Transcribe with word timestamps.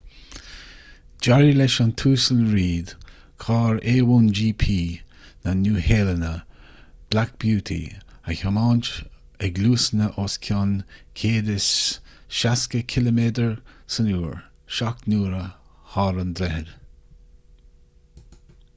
d'éirigh 1.25 1.57
leis 1.57 1.73
an 1.83 1.89
uasal 2.11 2.37
reid 2.53 2.93
carr 3.43 3.75
a1gp 3.91 4.65
na 5.43 5.51
nua-shéalainne 5.59 6.31
black 7.15 7.35
beauty 7.43 7.77
a 8.31 8.33
thiomáint 8.39 8.89
ag 9.49 9.59
luasanna 9.65 10.07
os 10.25 10.39
cionn 10.47 10.73
160km/h 11.25 13.61
seacht 14.79 15.07
n-uaire 15.13 15.45
thar 15.93 16.19
an 16.25 16.33
droichead 16.41 16.75